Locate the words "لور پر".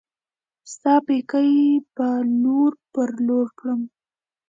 2.43-3.09